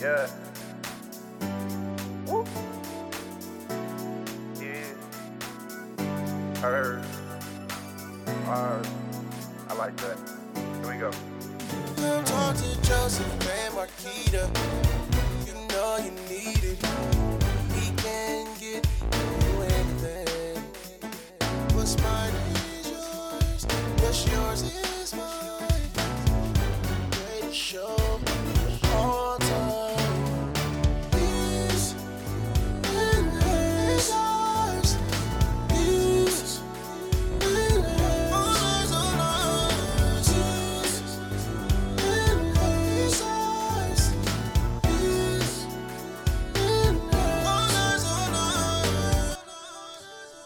[0.00, 0.30] Yeah.
[2.26, 2.46] Woo.
[4.58, 4.94] Yeah.
[6.62, 7.19] Hers.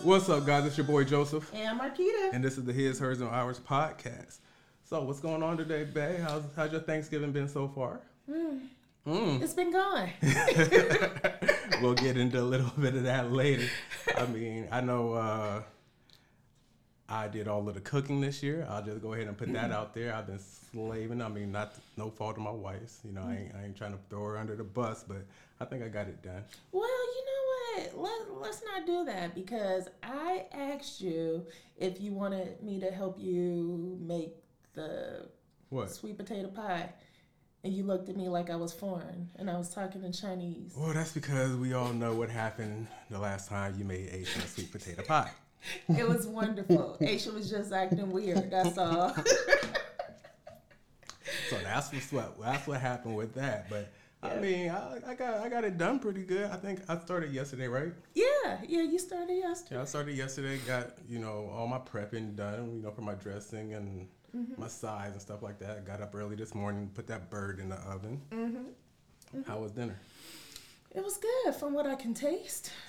[0.04, 0.66] What's up, guys?
[0.66, 2.34] It's your boy Joseph, And Marquita.
[2.34, 4.36] and this is the His, Hers, and Ours podcast.
[4.84, 6.22] So, what's going on today, Bay?
[6.22, 8.02] How's how's your Thanksgiving been so far?
[8.30, 8.66] Mm.
[9.06, 9.40] Mm.
[9.40, 10.10] It's been gone.
[11.80, 13.66] we'll get into a little bit of that later.
[14.14, 15.62] I mean, I know uh,
[17.08, 18.66] I did all of the cooking this year.
[18.68, 19.74] I'll just go ahead and put that mm.
[19.74, 20.14] out there.
[20.14, 21.22] I've been slaving.
[21.22, 23.00] I mean, not no fault of my wife's.
[23.06, 25.24] You know, I ain't, I ain't trying to throw her under the bus, but
[25.60, 26.44] I think I got it done.
[26.72, 27.43] Well, you know
[27.74, 27.96] what?
[27.96, 33.18] Let, let's not do that because I asked you if you wanted me to help
[33.18, 34.34] you make
[34.74, 35.28] the
[35.68, 35.90] What?
[35.90, 36.90] sweet potato pie.
[37.62, 40.74] And you looked at me like I was foreign and I was talking in Chinese.
[40.76, 44.70] Well, that's because we all know what happened the last time you made Asian sweet
[44.70, 45.30] potato pie.
[45.88, 46.98] It was wonderful.
[47.00, 48.50] Aisha was just acting weird.
[48.50, 49.16] That's all.
[51.50, 53.68] So that's what that's what happened with that.
[53.70, 53.92] But
[54.24, 56.50] I mean, I, I got I got it done pretty good.
[56.50, 57.92] I think I started yesterday, right?
[58.14, 59.76] yeah, yeah, you started yesterday.
[59.76, 60.58] Yeah, I started yesterday.
[60.66, 62.74] Got you know all my prepping done.
[62.76, 64.08] You know for my dressing and
[64.56, 65.84] my size and stuff like that.
[65.86, 68.20] Got up early this morning, put that bird in the oven.
[68.32, 69.42] Mm-hmm.
[69.46, 69.96] How was dinner?
[70.94, 72.70] It was good from what I can taste.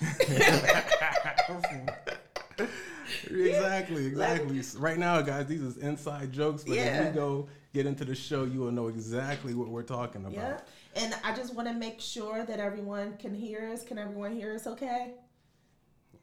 [3.28, 4.62] exactly, exactly.
[4.78, 6.64] Right now, guys, these is inside jokes.
[6.64, 7.02] But Yeah.
[7.02, 10.34] if we go get into the show, you will know exactly what we're talking about.
[10.34, 10.60] Yeah.
[10.96, 13.84] And I just want to make sure that everyone can hear us.
[13.84, 15.12] Can everyone hear us okay?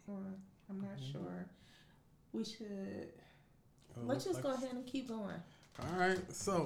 [0.07, 0.17] Or,
[0.69, 1.45] I'm not sure.
[2.33, 3.09] We should.
[3.95, 5.35] Uh, Let's just like- go ahead and keep going.
[5.79, 6.19] All right.
[6.33, 6.65] So,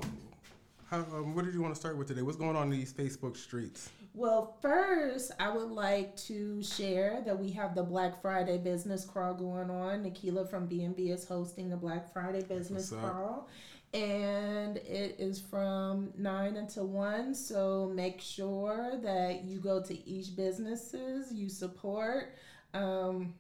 [0.90, 2.22] how, um, what did you want to start with today?
[2.22, 3.90] What's going on in these Facebook streets?
[4.14, 9.34] Well, first, I would like to share that we have the Black Friday business crawl
[9.34, 10.04] going on.
[10.04, 13.50] Nikila from B&B is hosting the Black Friday business crawl.
[13.94, 17.34] And it is from 9 until 1.
[17.34, 22.36] So make sure that you go to each businesses you support.
[22.74, 23.34] Um,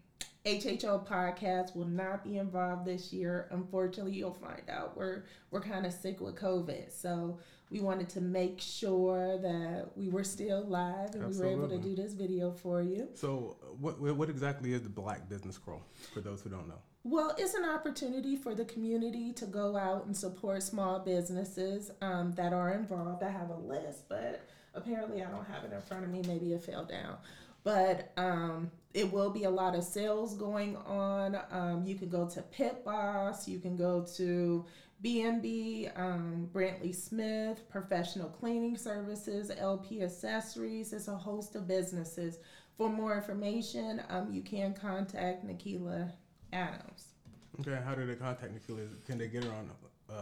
[0.47, 3.49] HHO podcast will not be involved this year.
[3.51, 7.37] Unfortunately, you'll find out we're we're kind of sick with COVID, so
[7.69, 11.77] we wanted to make sure that we were still live and we were able to
[11.77, 13.09] do this video for you.
[13.13, 15.81] So, what what exactly is the Black Business Crawl
[16.13, 16.79] for those who don't know?
[17.09, 22.33] Well, it's an opportunity for the community to go out and support small businesses um,
[22.33, 23.23] that are involved.
[23.23, 26.21] I have a list, but apparently I don't have it in front of me.
[26.27, 27.15] Maybe it fell down.
[27.63, 31.39] But um, it will be a lot of sales going on.
[31.49, 33.47] Um, you can go to Pit Boss.
[33.47, 34.65] You can go to
[34.99, 40.91] B&B, um, Brantley Smith, Professional Cleaning Services, LP Accessories.
[40.91, 42.39] It's a host of businesses.
[42.75, 46.11] For more information, um, you can contact Nikila
[46.53, 47.13] Adams.
[47.59, 48.77] Okay, how do they contact Nikhil?
[49.05, 49.69] Can they get her on
[50.09, 50.13] uh,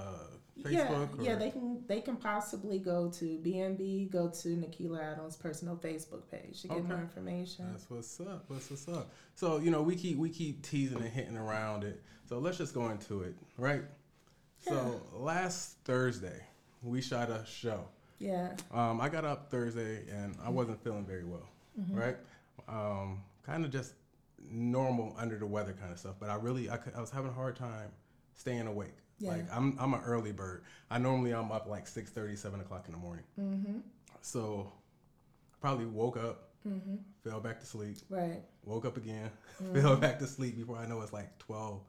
[0.56, 1.10] Yeah, Facebook?
[1.24, 5.76] yeah, or- they can they can possibly go to BNB, go to Nikila Adams' personal
[5.76, 7.68] Facebook page to get more information.
[7.72, 8.46] That's what's up.
[8.50, 9.12] That's what's up.
[9.36, 12.02] So you know, we keep we keep teasing and hitting around it.
[12.28, 13.84] So let's just go into it, right?
[14.62, 16.42] So last Thursday,
[16.82, 17.86] we shot a show.
[18.18, 21.48] Yeah, Um, I got up Thursday and I wasn't feeling very well,
[21.80, 21.96] Mm-hmm.
[21.98, 22.18] right?
[22.70, 23.94] Um, kind of just
[24.52, 26.16] normal under the weather kind of stuff.
[26.20, 27.90] But I really, I, could, I was having a hard time
[28.36, 28.96] staying awake.
[29.20, 29.32] Yeah.
[29.32, 30.64] Like I'm, I'm an early bird.
[30.92, 33.24] I normally I'm up like 6:30, 7 o'clock in the morning.
[33.40, 33.78] Mm-hmm.
[34.22, 34.72] So
[35.54, 36.50] I probably woke up,
[37.24, 38.42] fell back to sleep, right.
[38.66, 39.30] woke up again,
[39.64, 39.82] Mm-hmm.
[39.82, 41.80] fell back to sleep before I know it's like 12,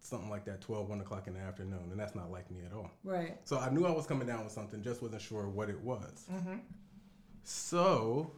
[0.00, 1.88] something like that, 12, 1 o'clock in the afternoon.
[1.92, 2.90] And that's not like me at all.
[3.04, 3.36] Right.
[3.44, 6.24] So I knew I was coming down with something, just wasn't sure what it was.
[6.32, 6.56] Mm-hmm.
[7.44, 8.32] So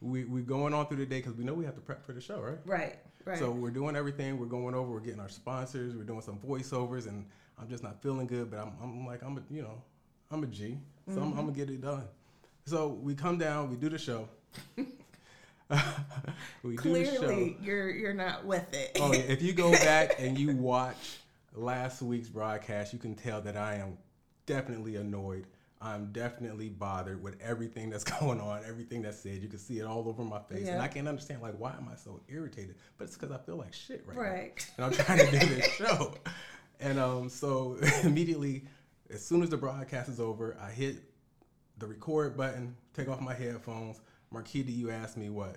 [0.00, 2.12] we we going on through the day because we know we have to prep for
[2.12, 2.58] the show, right?
[2.64, 2.96] Right.
[3.24, 3.38] Right.
[3.38, 4.38] So we're doing everything.
[4.38, 4.90] We're going over.
[4.92, 5.94] We're getting our sponsors.
[5.94, 7.26] We're doing some voiceovers, and
[7.58, 8.50] I'm just not feeling good.
[8.50, 9.82] But I'm, I'm like I'm a you know
[10.30, 11.38] I'm a G, so I'm, mm-hmm.
[11.38, 12.04] I'm gonna get it done.
[12.64, 13.70] So we come down.
[13.70, 14.28] We do the show.
[16.62, 17.18] we do the show.
[17.18, 18.96] Clearly, you're you're not with it.
[19.00, 19.20] Oh, yeah.
[19.20, 21.18] If you go back and you watch
[21.54, 23.98] last week's broadcast, you can tell that I am
[24.46, 25.46] definitely annoyed.
[25.82, 29.42] I'm definitely bothered with everything that's going on, everything that's said.
[29.42, 31.88] You can see it all over my face, and I can't understand like why am
[31.90, 32.74] I so irritated?
[32.98, 34.86] But it's because I feel like shit right, now.
[34.86, 36.14] And I'm trying to do this show.
[36.80, 38.64] And um, so immediately,
[39.12, 40.96] as soon as the broadcast is over, I hit
[41.78, 44.00] the record button, take off my headphones.
[44.32, 45.56] Marquita, you asked me what?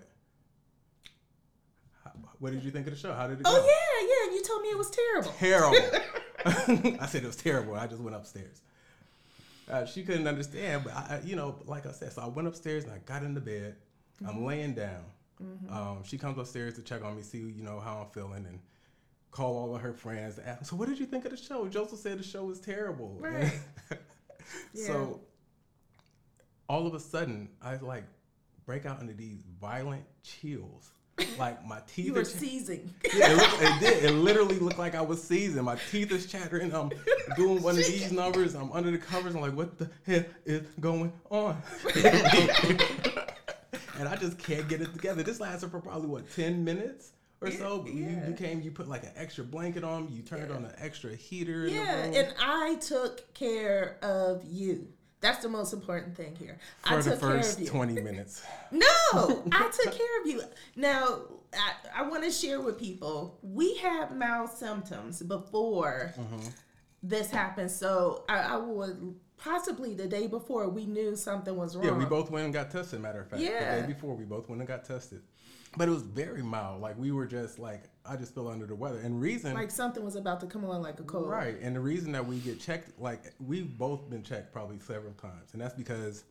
[2.40, 3.14] What did you think of the show?
[3.14, 3.52] How did it go?
[3.52, 4.36] Oh yeah, yeah.
[4.36, 5.32] You told me it was terrible.
[5.40, 7.00] terrible.
[7.02, 7.76] I said it was terrible.
[7.76, 8.62] I just went upstairs.
[9.74, 12.84] Uh, she couldn't understand, but I, you know, like I said, so I went upstairs
[12.84, 13.76] and I got into bed.
[14.26, 15.04] I'm laying down.
[15.70, 18.60] Um, she comes upstairs to check on me, see you know how I'm feeling, and
[19.32, 20.36] call all of her friends.
[20.36, 21.68] To ask, so, what did you think of the show?
[21.68, 23.18] Joseph said the show was terrible.
[23.20, 23.52] Right.
[24.74, 24.86] yeah.
[24.86, 25.22] So,
[26.70, 28.06] all of a sudden, I like
[28.66, 30.92] break out into these violent chills.
[31.38, 32.94] Like my teeth You were seizing.
[33.16, 34.04] yeah, it, looked, it did.
[34.06, 35.66] It literally looked like I was seasoned.
[35.66, 36.74] My teeth is chattering.
[36.74, 36.92] I'm
[37.36, 38.56] doing one of these numbers.
[38.56, 39.36] I'm under the covers.
[39.36, 41.62] I'm like, what the hell is going on?
[44.00, 45.24] and I just can't get it together.
[45.24, 47.12] This lasted for probably what ten minutes
[47.42, 47.80] or so.
[47.80, 48.28] But you, Yeah.
[48.30, 50.10] you came, you put like an extra blanket on.
[50.12, 51.66] You turned on an extra heater.
[51.66, 52.16] In Yeah, the room.
[52.16, 54.88] and I took care of you.
[55.24, 56.58] That's the most important thing here.
[56.84, 57.70] I for the took care first of you.
[57.70, 58.44] twenty minutes.
[58.72, 58.86] No,
[59.52, 60.42] I took care of you.
[60.76, 61.22] Now,
[61.54, 66.50] I, I want to share with people we had mild symptoms before Mm-hmm.
[67.02, 67.72] this happened.
[67.72, 71.86] So I, I would possibly the day before we knew something was wrong.
[71.86, 73.00] Yeah, we both went and got tested.
[73.02, 73.76] Matter of fact, Yeah.
[73.78, 75.22] the day before we both went and got tested.
[75.76, 76.82] But it was very mild.
[76.82, 79.00] Like we were just like I just feel under the weather.
[79.00, 81.28] And reason like something was about to come on like a cold.
[81.30, 81.56] Right.
[81.62, 85.50] And the reason that we get checked, like we've both been checked probably several times.
[85.54, 86.26] And that's because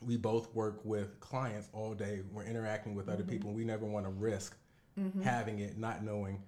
[0.00, 2.20] we both work with clients all day.
[2.32, 3.14] We're interacting with Mm-hmm.
[3.14, 3.52] other people.
[3.52, 4.56] We never want to risk
[5.22, 6.42] having it, not knowing,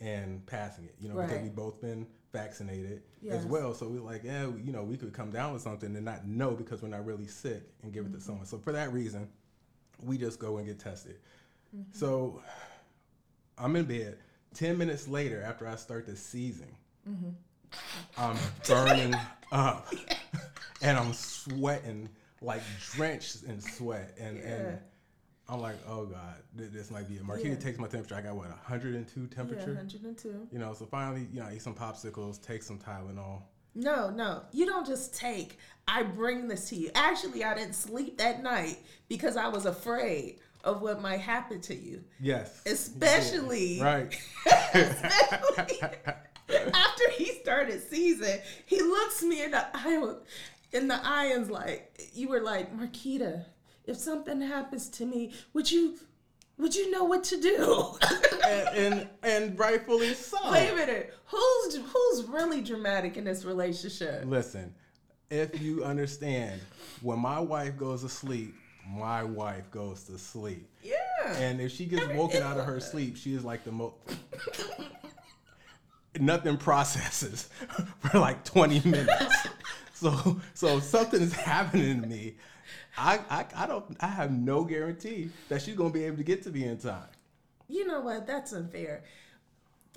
[0.00, 0.94] and passing it.
[1.00, 1.42] You know, because Right.
[1.42, 3.34] we both been vaccinated Yes.
[3.36, 3.72] as well.
[3.74, 6.50] So we're like, yeah, you know, we could come down with something and not know
[6.52, 8.18] because we're not really sick and give it Mm-hmm.
[8.18, 8.46] to someone.
[8.46, 9.28] So for that reason,
[10.02, 11.16] we just go and get tested.
[11.76, 11.82] Mm-hmm.
[11.92, 12.42] So
[13.56, 14.18] I'm in bed.
[14.54, 16.74] Ten minutes later, after I start the seizing,
[17.08, 17.30] Mm-hmm.
[18.18, 18.36] I'm
[18.66, 19.14] burning
[19.52, 19.92] up,
[20.82, 22.08] and I'm sweating
[22.42, 22.62] like
[22.94, 24.44] drenched in sweat, and Yeah.
[24.44, 24.78] and
[25.48, 27.24] I'm like, oh god, this might be it.
[27.26, 27.54] Marquita Yeah.
[27.56, 28.14] takes my temperature.
[28.14, 29.60] I got what 102 temperature?
[29.60, 29.98] Yeah, temperature.
[29.98, 30.48] 102.
[30.52, 33.42] You know, so finally, you know, I eat some popsicles, take some Tylenol.
[33.74, 35.58] No, no, you don't just take.
[35.86, 36.90] I bring this to you.
[36.94, 38.78] Actually, I didn't sleep that night
[39.08, 42.62] because I was afraid of what might happen to you, Yes.
[42.66, 44.14] especially Right.
[44.74, 45.80] especially
[46.74, 48.38] after he started season.
[48.66, 50.14] He looks me in the eye,
[50.72, 53.44] in the eye, and's like, "You were like, Marquita,
[53.86, 55.96] if something happens to me, would you,
[56.56, 57.98] would you know what to do?"
[58.46, 60.38] and, and and rightfully so.
[60.50, 64.24] Wait a minute, who's who's really dramatic in this relationship?
[64.26, 64.74] Listen,
[65.30, 66.60] if you understand,
[67.02, 68.54] when my wife goes to sleep,
[68.88, 70.68] my wife goes to sleep.
[70.82, 70.96] Yeah.
[71.36, 73.94] And if she gets woken out of her sleep, she is like the most.
[76.18, 77.48] Nothing processes
[78.00, 79.36] for like 20 minutes.
[79.94, 82.36] So, so something is happening to me.
[82.96, 86.44] I, I, I don't, I have no guarantee that she's gonna be able to get
[86.44, 87.08] to me in time.
[87.66, 88.24] You know what?
[88.24, 89.02] That's unfair.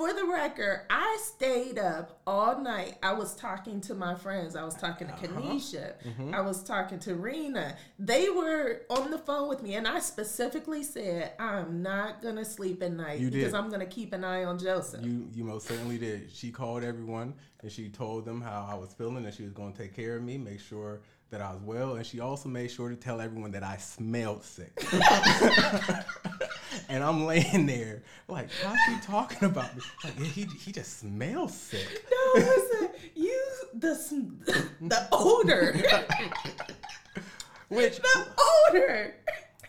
[0.02, 2.96] For the record, I stayed up all night.
[3.04, 4.56] I was talking to my friends.
[4.56, 5.28] I was talking to uh-huh.
[5.28, 5.94] Kanisha.
[6.04, 6.34] Mm-hmm.
[6.34, 7.78] I was talking to Rena.
[8.00, 12.82] They were on the phone with me, and I specifically said, I'm not to sleep
[12.82, 13.60] at night You because did.
[13.60, 15.06] I'm to keep an eye on Joseph.
[15.06, 16.32] You, you most certainly did.
[16.34, 19.72] She called everyone and she told them how I was feeling and she was gonna
[19.72, 22.90] take care of me, make sure that I was well, and she also made sure
[22.90, 24.84] to tell everyone that I smelled sick.
[26.92, 29.82] and I'm laying there like, how's she talking about me?
[30.04, 32.06] Like, he, he just smells sick.
[32.12, 33.42] no, listen, you,
[33.74, 35.74] the, the odor.
[37.70, 38.28] Which the
[38.70, 39.16] odor.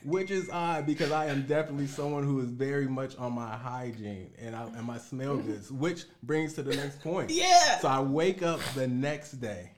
[0.02, 4.32] which is odd because I am definitely someone who is very much on my hygiene
[4.40, 7.30] and I, and my smell goods, which brings to the next point.
[7.30, 7.78] Yeah.
[7.78, 9.70] So I wake up the next day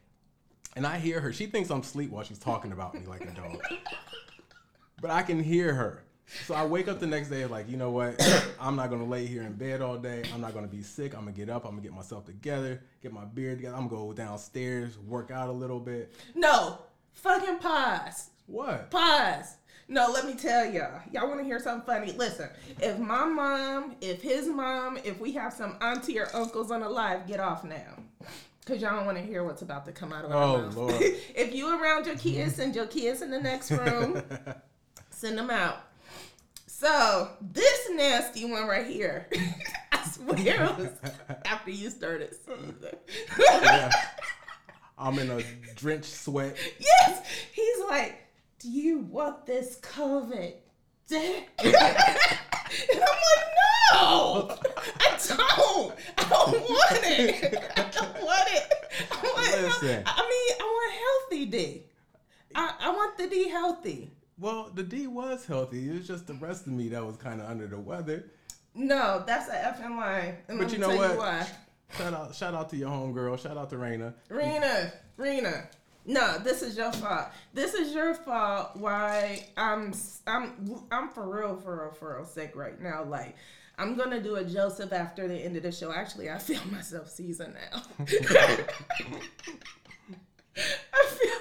[0.74, 1.34] and I hear her.
[1.34, 3.62] She thinks I'm asleep while she's talking about me like a dog.
[5.02, 6.03] But I can hear her.
[6.46, 8.20] So I wake up the next day like, you know what?
[8.60, 10.22] I'm not gonna lay here in bed all day.
[10.34, 11.14] I'm not gonna be sick.
[11.14, 11.64] I'm gonna get up.
[11.64, 13.76] I'm gonna get myself together, get my beard together.
[13.76, 16.14] I'm gonna go downstairs, work out a little bit.
[16.34, 16.78] No,
[17.12, 18.30] fucking pause.
[18.46, 18.90] What?
[18.90, 19.56] Pause.
[19.86, 21.00] No, let me tell y'all.
[21.12, 22.12] Y'all want to hear something funny?
[22.12, 22.48] Listen,
[22.80, 26.88] if my mom, if his mom, if we have some auntie or uncles on the
[26.88, 27.98] live, get off now.
[28.64, 30.74] Cause y'all don't want to hear what's about to come out of our Oh, mouth.
[30.74, 30.94] Lord.
[31.02, 34.22] if you around your kids, send your kids in the next room.
[35.10, 35.80] send them out.
[36.76, 39.28] So this nasty one right here,
[39.92, 40.88] I swear it was
[41.44, 42.34] after you started.
[43.38, 43.90] Yeah.
[44.98, 45.40] I'm in a
[45.76, 46.56] drenched sweat.
[46.80, 47.24] Yes.
[47.52, 48.26] He's like,
[48.58, 50.54] Do you want this COVID?
[51.06, 53.44] dick?" and I'm like,
[53.92, 54.58] No,
[54.98, 55.94] I don't.
[56.18, 57.54] I don't want it.
[57.76, 58.72] I don't want it.
[59.12, 60.02] I want, Listen.
[60.04, 61.82] I mean, I want healthy D.
[62.56, 64.10] I, I want the D healthy.
[64.38, 65.88] Well, the D was healthy.
[65.88, 68.30] It was just the rest of me that was kind of under the weather.
[68.74, 70.36] No, that's an effing lie.
[70.48, 71.12] And But you know what?
[71.12, 71.46] You why.
[71.96, 73.38] Shout out, shout out to your homegirl.
[73.40, 74.14] Shout out to Raina.
[74.28, 75.68] Rena, Rena.
[76.06, 77.28] No, this is your fault.
[77.52, 78.70] This is your fault.
[78.74, 79.94] Why I'm
[80.26, 83.04] I'm I'm for real, for real, for real sick right now.
[83.04, 83.36] Like
[83.78, 85.92] I'm gonna do a Joseph after the end of the show.
[85.92, 87.82] Actually, I feel myself seasoned now.
[90.56, 91.38] I feel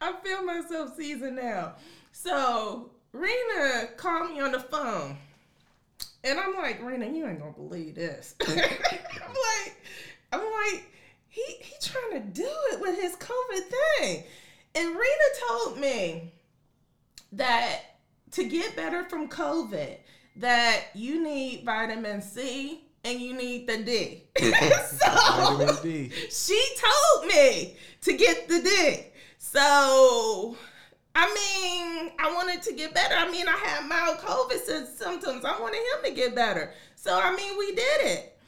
[0.00, 1.74] I feel myself seasoned now.
[2.16, 5.18] So Rena called me on the phone.
[6.22, 8.36] And I'm like, Rena, you ain't gonna believe this.
[8.48, 9.76] I'm like,
[10.32, 10.84] I'm like,
[11.28, 13.64] he he trying to do it with his COVID
[13.98, 14.24] thing.
[14.76, 16.32] And Rena told me
[17.32, 17.80] that
[18.30, 19.96] to get better from COVID,
[20.36, 24.22] that you need vitamin C and you need the D.
[24.38, 26.10] so Vitamin D.
[26.30, 29.06] she told me to get the D.
[29.38, 30.56] So,
[31.14, 33.14] I mean, I wanted to get better.
[33.14, 34.58] I mean, I had mild COVID
[34.96, 35.44] symptoms.
[35.44, 36.72] I wanted him to get better.
[36.96, 38.38] So, I mean, we did it.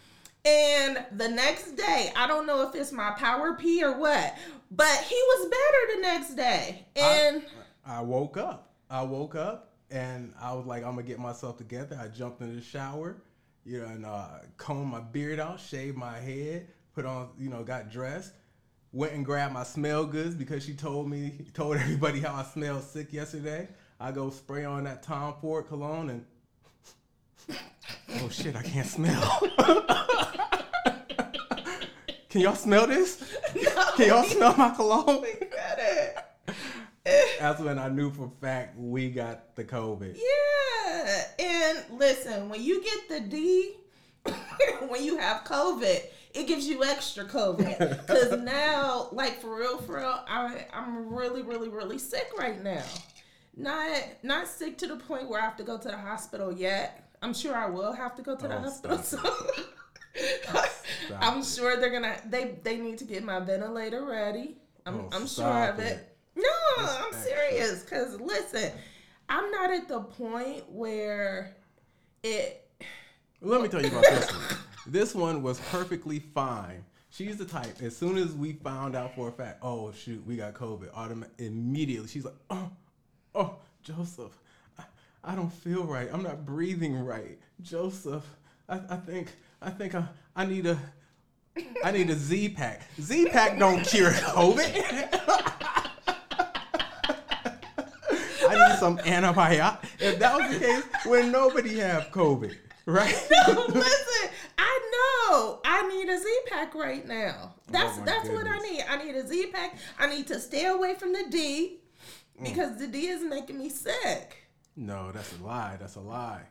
[0.44, 4.36] And the next day, I don't know if it's my power P or what,
[4.70, 6.86] but he was better the next day.
[6.94, 7.42] And
[7.84, 8.70] I woke up.
[8.88, 11.98] I woke up and I was like, I'm gonna get myself together.
[12.00, 13.16] I jumped in the shower,
[13.64, 17.64] you know, and uh, combed my beard out, shaved my head, put on, you know,
[17.64, 18.32] got dressed,
[18.92, 22.82] went and grabbed my smell goods because she told me, told everybody how I smelled
[22.82, 23.68] sick yesterday.
[23.98, 26.24] I go spray on that Tom Ford cologne and
[28.20, 29.40] oh shit, I can't smell.
[32.28, 33.34] Can y'all smell this?
[33.96, 35.22] Can y'all smell my cologne?
[35.22, 36.16] we got it.
[37.40, 40.16] That's when I knew for a fact we got the COVID.
[40.16, 41.22] Yeah.
[41.38, 43.76] And listen, when you get the D,
[44.88, 46.00] when you have COVID,
[46.36, 47.78] it gives you extra COVID.
[48.06, 52.84] Because now, like for real, for real, I, I'm really, really, really sick right now.
[53.56, 53.90] Not
[54.22, 57.08] not sick to the point where I have to go to the hospital yet.
[57.22, 58.98] I'm sure I will have to go to the Oh, hospital.
[58.98, 60.68] So oh,
[61.20, 64.58] I'm sure they're gonna they they need to get my ventilator ready.
[64.84, 65.92] I'm Oh, I'm sure of it.
[65.98, 66.16] it.
[66.36, 67.82] No, That's I'm serious.
[67.84, 68.72] Cause listen,
[69.28, 71.56] I'm not at the point where
[72.22, 72.62] it.
[73.40, 74.58] Let me tell you about this one.
[74.86, 76.84] This one was perfectly fine.
[77.10, 77.82] She's the type.
[77.82, 80.94] As soon as we found out for a fact, oh shoot, we got COVID.
[80.94, 82.70] Automatic immediately, she's like, oh,
[83.34, 84.38] oh, Joseph,
[84.78, 84.84] I,
[85.24, 86.08] I don't feel right.
[86.12, 87.38] I'm not breathing right.
[87.62, 88.24] Joseph,
[88.68, 89.28] I, I think,
[89.60, 90.04] I think I,
[90.36, 90.78] I need a,
[91.82, 92.82] I need a Z pack.
[93.00, 95.20] Z pack don't cure COVID.
[98.48, 99.78] I need some antibiotic.
[99.98, 103.26] If that was the case, when nobody have COVID, right?
[103.32, 104.05] I
[106.06, 107.54] need a Z pack right now.
[107.68, 108.84] That's Oh that's what I need.
[108.88, 109.76] I need a Z pack.
[109.98, 111.78] I need to stay away from the D
[112.42, 114.48] because the D is making me sick.
[114.76, 115.76] No, that's a lie.
[115.80, 116.42] That's a lie.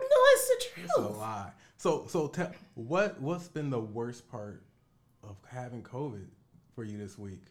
[0.00, 1.50] No, it's the That's a lie.
[1.78, 4.62] So, so tell what what's been the worst part
[5.22, 6.26] of having COVID
[6.74, 7.42] for you this week?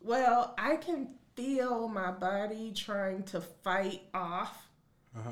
[0.00, 4.68] Well, I can feel my body trying to fight off
[5.16, 5.30] Uh huh.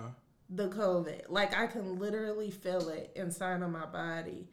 [0.49, 1.23] the COVID.
[1.29, 4.49] Like I can literally feel it inside of my body.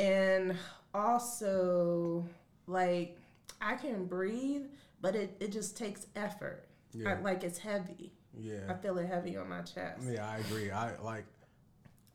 [0.00, 0.56] And
[0.94, 2.24] also
[2.66, 3.18] like
[3.60, 4.66] I can breathe,
[5.00, 6.64] but it, it just takes effort.
[6.94, 7.18] I, Yeah.
[7.22, 8.12] like it's heavy.
[8.34, 8.60] Yeah.
[8.68, 10.02] I feel it heavy on my chest.
[10.08, 10.70] Yeah, I agree.
[10.70, 11.24] I like.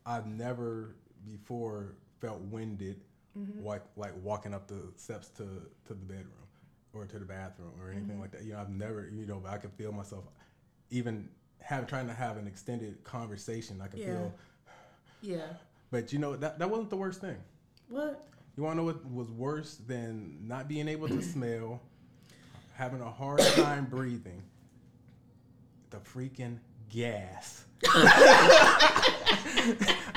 [0.04, 3.00] I've never before felt winded,
[3.38, 3.66] Mm-hmm.
[3.66, 6.32] like like walking up the steps to to the bedroom
[6.94, 8.20] or to the bathroom or anything Mm-hmm.
[8.22, 8.44] like that.
[8.44, 10.24] You know, I've never, you know, but I can feel myself,
[10.90, 11.28] even
[11.60, 13.80] have trying to have an extended conversation.
[13.82, 14.06] I can Yeah.
[14.06, 14.34] feel,
[15.20, 15.46] Yeah.
[15.90, 17.36] but you know, that that wasn't the worst thing.
[17.88, 18.26] What?
[18.56, 21.80] You want to know what was worse than not being able to smell,
[22.74, 24.42] having a hard time breathing?
[25.90, 26.58] The freaking
[26.90, 27.64] gas.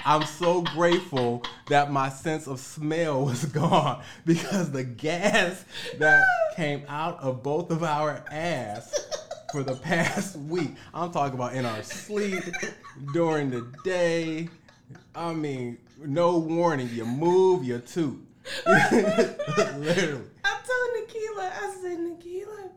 [0.06, 5.66] I'm so grateful that my sense of smell was gone because the gas
[6.00, 6.24] that
[6.56, 8.96] came out of both of our ass
[9.52, 10.72] for the past week.
[10.94, 12.44] I'm talking about in our sleep,
[13.14, 14.48] during the day.
[15.16, 16.90] I mean, no warning.
[16.94, 18.26] You move, you toot.
[18.68, 20.26] Literally.
[20.44, 22.70] I told Nikila, I said, Nikila,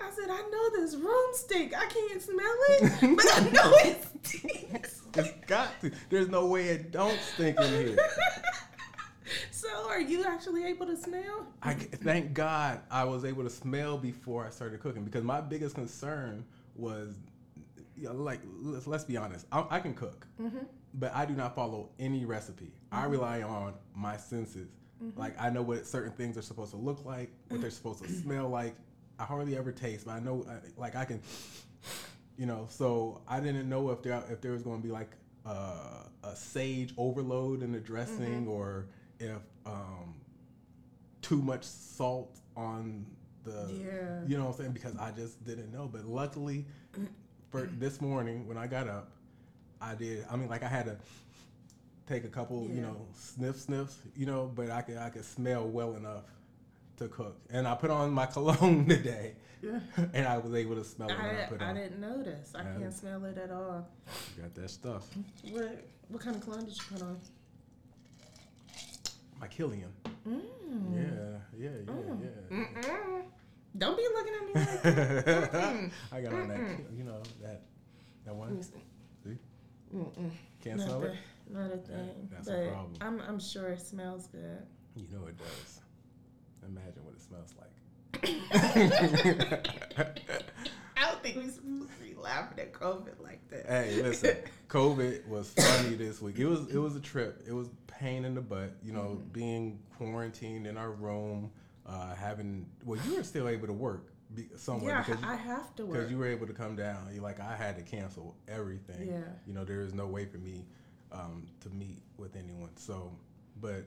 [0.00, 1.74] I said, I know this room stink.
[1.76, 5.02] I can't smell it, but I know it stinks.
[5.14, 5.90] It's got to.
[6.08, 7.96] There's no way it don't stink in here.
[9.50, 11.46] So, are you actually able to smell?
[11.62, 15.74] I thank God I was able to smell before I started cooking because my biggest
[15.76, 17.14] concern was,
[17.96, 20.64] you know, like let's, let's be honest, I, I can cook, mm-hmm.
[20.94, 22.72] But I do not follow any recipe.
[22.90, 23.12] I mm-hmm.
[23.12, 24.68] rely on my senses.
[25.02, 25.18] Mm-hmm.
[25.18, 28.08] Like I know what certain things are supposed to look like, what they're supposed to
[28.08, 28.22] mm-hmm.
[28.22, 28.74] smell like.
[29.18, 31.20] I hardly ever taste, but I know uh, like I can,
[32.38, 32.66] you know.
[32.70, 35.10] So I didn't know if there if there was going to be like
[35.44, 38.86] uh, a sage overload in the dressing or
[39.18, 40.14] if um,
[41.22, 43.06] too much salt on
[43.44, 44.20] the Yeah.
[44.26, 46.66] you know what I'm saying because I just didn't know but luckily
[47.50, 49.12] for this morning when I got up
[49.80, 50.96] I did I mean like I had to
[52.06, 55.66] take a couple you know sniff sniffs you know but I could I could smell
[55.68, 56.24] well enough
[56.98, 59.78] to cook and I put on my cologne today Yeah.
[60.12, 62.00] and I was able to smell it when I, I, put I on I didn't
[62.00, 62.52] notice.
[62.54, 62.74] I Yeah.
[62.78, 63.86] can't smell it at all.
[64.36, 65.06] You got that stuff
[65.50, 67.18] What what kind of cologne did you put on?
[69.40, 69.88] my Kilian
[70.28, 70.42] Mm.
[70.94, 73.22] yeah yeah yeah yeah Mm-mm.
[73.78, 75.90] Don't be looking at me like that.
[76.12, 76.60] I got on that
[76.94, 77.62] you know that
[78.26, 78.72] that one me see.
[78.72, 78.78] see
[79.94, 80.30] Mm-mm.
[80.62, 81.14] can't Not, smell it
[81.52, 82.28] not a thing.
[82.30, 82.94] that's a but problem.
[83.00, 84.62] I'm I'm sure it smells good.
[84.96, 85.80] You know it does.
[86.66, 87.70] Imagine what it smells like.
[90.96, 93.66] I don't think we're supposed to be laughing at COVID like that.
[93.66, 94.36] hey, listen,
[94.68, 96.38] COVID was funny this week.
[96.38, 97.42] It was it was a trip.
[97.48, 98.72] It was pain in the butt.
[98.84, 99.28] You know, Mm-hmm.
[99.32, 101.50] being quarantined in our room,
[101.86, 105.36] uh, having well, you were still able to work be, somewhere yeah, because you, I
[105.36, 107.08] have to because you were able to come down.
[107.12, 109.08] You're like I had to cancel everything.
[109.08, 109.20] Yeah.
[109.46, 110.66] You know, there is no way for me
[111.12, 112.70] um, to meet with anyone.
[112.76, 113.12] So,
[113.60, 113.84] but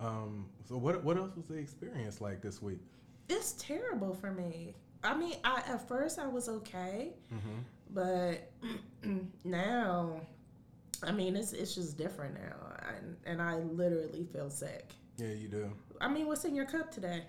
[0.00, 2.80] um, so what what else was the experience like this week?
[3.30, 4.74] it's terrible for me.
[5.02, 7.60] I mean, I at first I was okay, Mm-hmm.
[7.90, 8.52] but
[9.44, 10.20] now,
[11.02, 12.56] I mean, it's it's just different now,
[12.96, 14.92] and and I literally feel sick.
[15.16, 15.70] Yeah, you do.
[16.00, 17.22] I mean, what's in your cup today?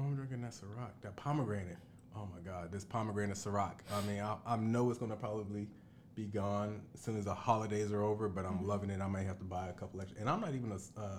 [0.00, 1.76] Oh, I'm drinking that Ciroc, that pomegranate.
[2.16, 3.74] Oh my God, this pomegranate Ciroc.
[3.92, 5.68] I mean, I, I know it's gonna probably
[6.14, 8.66] be gone as soon as the holidays are over, but I'm Mm-hmm.
[8.68, 9.00] loving it.
[9.00, 10.20] I may have to buy a couple extra.
[10.20, 11.18] And I'm not even a uh,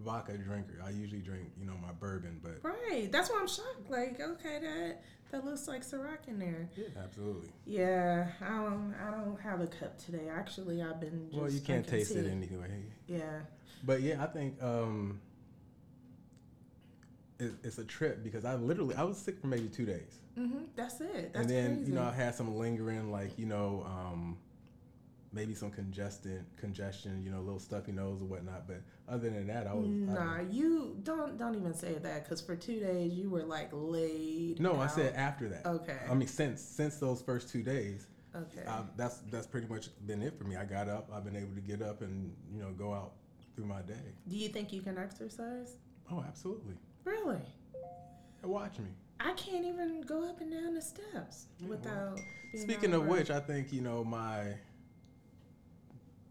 [0.00, 0.82] vodka drinker.
[0.84, 3.88] I usually drink, you know, my bourbon, but Right, that's why I'm shocked.
[3.88, 6.68] Like, okay, that that looks like Ciroc in there.
[6.76, 7.48] yeah, absolutely.
[7.64, 10.28] Yeah, I don't I don't have a cup today.
[10.30, 11.28] Actually, I've been.
[11.30, 12.82] Just well, you can't taste it anyway.
[13.06, 13.40] Yeah.
[13.84, 15.20] But yeah, I think um,
[17.40, 20.20] it, it's a trip because I literally I was sick for maybe two days.
[20.36, 21.32] hmm That's it.
[21.32, 21.90] That's and then crazy.
[21.90, 24.36] you know I had some lingering like you know um,
[25.32, 28.66] maybe some congestion, congestion, you know, a little stuffy nose or whatnot.
[28.66, 32.40] But other than that, I was I- Nah, you don't don't even say that because
[32.40, 34.60] for two days you were like laid.
[34.60, 35.66] no, I said after that.
[35.66, 35.98] Okay.
[36.10, 38.62] I mean since since those first two days, Okay.
[38.68, 40.56] I, that's that's pretty much been it for me.
[40.56, 41.10] I got up.
[41.12, 43.12] I've been able to get up and you know go out
[43.56, 43.94] through my day.
[44.28, 45.74] Do you think you can exercise?
[46.12, 46.74] Oh, absolutely.
[47.04, 47.40] Really?
[48.42, 48.88] Watch me.
[49.18, 52.18] I can't even go up and down the steps without.
[52.54, 54.54] Speaking of which, I think you know my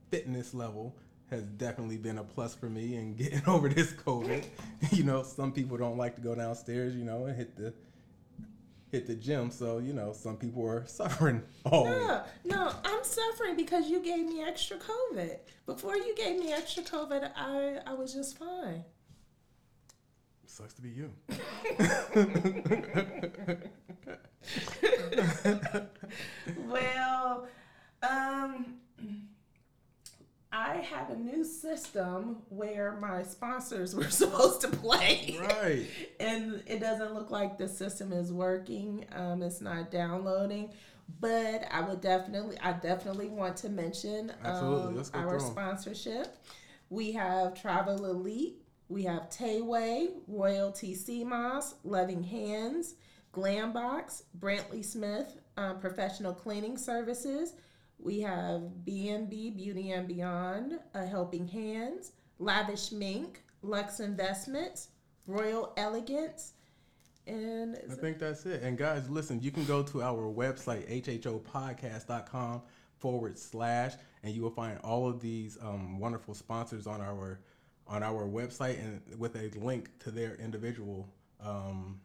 [0.10, 0.96] fitness level
[1.30, 4.44] has definitely been a plus for me in getting over this COVID.
[4.92, 7.74] you know, some people don't like to go downstairs, you know, and hit the
[8.92, 9.52] hit the gym.
[9.52, 11.94] So you know, some people are suffering all week.
[11.94, 15.38] No, no, I'm suffering because you gave me extra COVID.
[15.68, 18.84] Before you gave me extra COVID, I I was just fine.
[20.60, 21.10] Sucks to be you.
[26.68, 27.48] Well,
[28.02, 28.78] um,
[30.52, 35.38] I had a new system where my sponsors were supposed to play.
[35.40, 35.86] Right.
[36.20, 39.06] and it doesn't look like the system is working.
[39.16, 40.72] Um, it's not downloading.
[41.20, 46.38] But I would definitely, I definitely want to mention um, our sponsorship.
[46.90, 48.59] We have Travel Elite,
[48.90, 52.96] we have Tayway, Royalty CMOS, Loving Hands,
[53.34, 57.54] Glambox, Brantley Smith, um, Professional Cleaning Services.
[58.00, 64.90] We have B&B Beauty and Beyond, A Helping Hands, Lavish Mink, Lux Investments,
[65.28, 66.54] Royal Elegance,
[67.28, 68.64] and I think that's it.
[68.64, 72.62] And guys, listen, you can go to our website, hhopodcast.com
[72.98, 77.40] forward slash, and you will find all of these um, wonderful sponsors on our
[77.90, 81.10] on our website and with a link to their individual
[81.44, 82.00] um,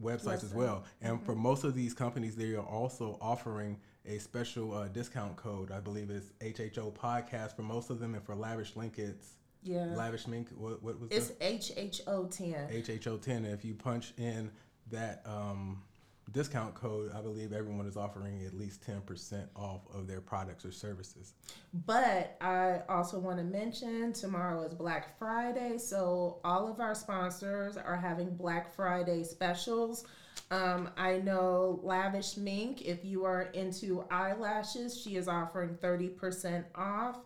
[0.00, 0.84] websites as well.
[1.00, 5.70] And for most of these companies, they are also offering a special uh, discount code.
[5.70, 9.94] I believe it's HHO podcast for most of them, and for Lavish Link, it's yeah,
[9.96, 10.48] Lavish Link.
[10.56, 11.30] What, what was it's?
[11.40, 12.84] HHO10.
[12.84, 13.28] HHO10.
[13.28, 14.50] And if you punch in
[14.90, 15.82] that um,
[16.32, 20.72] discount code, I believe everyone is offering at least 10% off of their products or
[20.72, 21.34] services.
[21.86, 27.76] But I also want to mention tomorrow is Black Friday, so all of our sponsors
[27.76, 30.06] are having Black Friday specials.
[30.50, 37.18] Um, I know Lavish Mink, if you are into eyelashes, she is offering 30% off.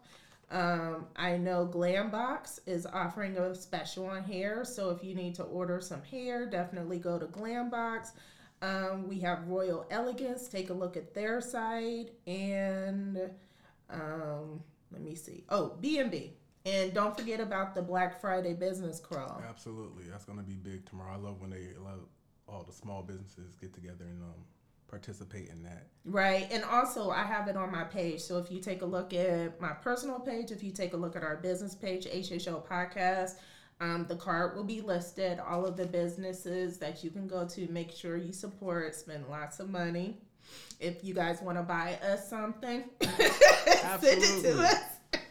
[0.51, 5.43] Um, I know Glambox is offering a special on hair, so if you need to
[5.43, 8.13] order some hair, definitely go to Glambox.
[8.63, 10.49] Um, we have Royal Elegance.
[10.49, 13.31] Take a look at their site, and
[13.91, 15.45] um, let me see.
[15.49, 16.33] Oh, B and B,
[16.65, 19.43] and don't forget about the Black Friday business crawl.
[19.49, 21.15] Absolutely, that's going to be big tomorrow.
[21.15, 21.97] I love when they allow
[22.49, 24.45] all the small businesses get together and um,
[24.89, 25.87] participate in that.
[26.05, 26.47] Right.
[26.51, 28.21] And also, I have it on my page.
[28.21, 31.17] So if you take a look at my personal page, if you take a look
[31.17, 33.35] at our business page, HHO Podcast,
[33.81, 35.39] um, the card will be listed.
[35.39, 39.61] All of the businesses that you can go to, make sure you support, spend lots
[39.61, 40.19] of money.
[40.81, 43.23] If you guys want to buy us something, send
[44.23, 44.81] it to us.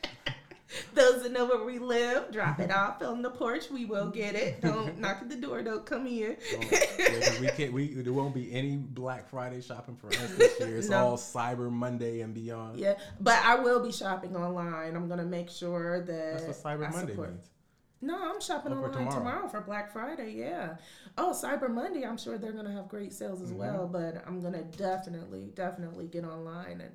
[0.93, 3.69] Those that know where we live, drop it off on the porch.
[3.69, 4.61] We will get it.
[4.61, 5.61] Don't knock at the door.
[5.61, 6.37] Don't come here.
[6.51, 7.71] Don't- we can't.
[7.73, 10.77] We there won't be any Black Friday shopping for us this year.
[10.77, 10.97] It's No.
[10.97, 12.77] all Cyber Monday and beyond.
[12.79, 14.95] Yeah, but I will be shopping online.
[14.95, 17.49] I'm gonna make sure that That's what Cyber I Monday support- means.
[18.05, 19.11] No, I'm shopping online tomorrow.
[19.17, 19.47] tomorrow.
[19.47, 20.33] for Black Friday.
[20.37, 20.75] Yeah.
[21.17, 22.03] Oh, Cyber Monday.
[22.05, 23.47] I'm sure they're gonna have great sales Mm-hmm.
[23.47, 23.87] as well.
[23.91, 26.91] But I'm gonna definitely, definitely get online and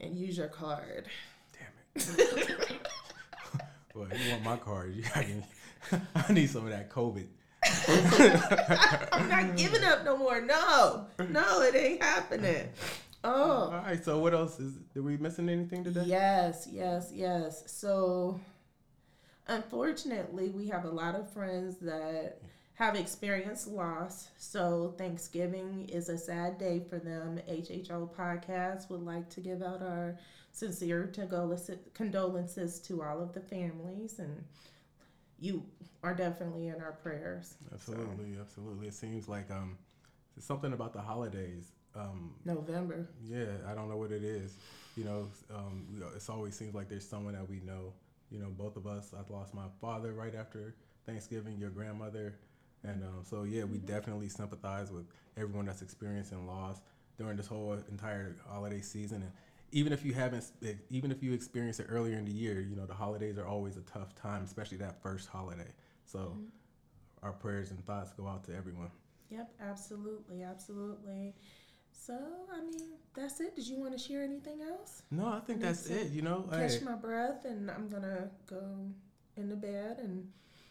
[0.00, 1.06] and use your card.
[1.52, 2.68] Damn it.
[3.94, 4.94] Boy, you want my card?
[4.96, 5.44] You- I, can,
[6.14, 7.26] I need some of that COVID.
[9.12, 10.40] I'm not giving up no more.
[10.40, 12.68] No, no, it ain't happening.
[13.24, 14.02] Oh, All right.
[14.04, 14.74] So what else is?
[14.94, 16.04] Did we missing anything today?
[16.06, 17.64] Yes, yes, yes.
[17.66, 18.38] So,
[19.48, 22.38] unfortunately, we have a lot of friends that
[22.74, 24.28] have experienced loss.
[24.38, 27.40] So, Thanksgiving is a sad day for them.
[27.48, 30.16] HHO Podcast would like to give out our
[30.52, 34.44] sincere condolences- condolences to all of the families, and
[35.40, 35.64] you
[36.02, 37.54] are definitely in our prayers.
[37.72, 38.86] Absolutely, absolutely.
[38.86, 39.76] It seems like um,
[40.36, 41.72] it's something about the holidays.
[41.96, 43.08] Um, November.
[43.24, 44.56] yeah, I don't know what it is.
[44.96, 47.92] You know, um, it's always seems like there's someone that we know.
[48.30, 49.14] You know, both of us.
[49.14, 50.74] I lost my father right after
[51.06, 51.58] Thanksgiving.
[51.58, 52.38] Your grandmother,
[52.84, 56.80] and um, so yeah, we definitely sympathize with everyone that's experiencing loss
[57.16, 59.22] during this whole entire holiday season.
[59.22, 59.32] And
[59.72, 60.50] even if you haven't,
[60.90, 63.76] even if you experienced it earlier in the year, you know, the holidays are always
[63.76, 65.72] a tough time, especially that first holiday.
[66.04, 66.38] So,
[67.22, 68.90] our prayers and thoughts go out to everyone.
[69.30, 71.34] Yep, absolutely, absolutely.
[72.00, 72.16] So,
[72.52, 73.56] I mean, that's it.
[73.56, 75.02] Did you want to share anything else?
[75.10, 76.10] No, I think that's it.
[76.10, 78.62] You know, catch my breath and I'm gonna go
[79.36, 80.28] into bed and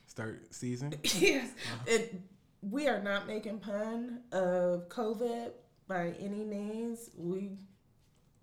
[0.07, 0.93] start season.
[1.03, 1.49] yes,
[1.85, 2.15] it,
[2.61, 5.51] we are not making pun of COVID
[5.87, 7.09] by any means.
[7.17, 7.57] We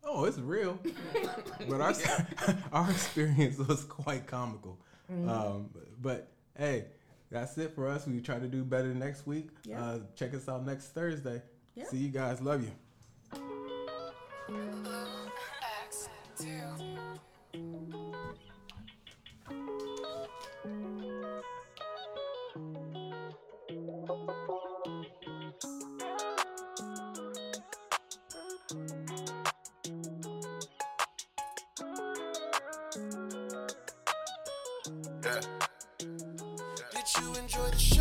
[0.06, 0.78] Oh, it's real.
[1.68, 1.94] but our
[2.72, 4.78] our experience was quite comical.
[5.10, 5.28] Mm-hmm.
[5.28, 5.70] Um,
[6.00, 6.84] but hey,
[7.30, 8.06] that's it for us.
[8.06, 9.48] We try to do better next week.
[9.64, 9.82] Yeah.
[9.82, 11.42] Uh, check us out next Thursday.
[11.74, 11.86] Yeah.
[11.86, 12.40] See you guys.
[12.40, 12.70] Love you.
[16.40, 16.76] Yeah.
[36.92, 37.93] Did you enjoy the show?